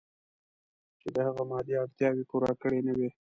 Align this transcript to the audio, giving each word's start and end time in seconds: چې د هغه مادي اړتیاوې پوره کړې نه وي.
چې 0.99 1.07
د 1.15 1.17
هغه 1.27 1.43
مادي 1.49 1.73
اړتیاوې 1.83 2.23
پوره 2.29 2.51
کړې 2.61 2.79
نه 2.87 2.93
وي. 2.97 3.09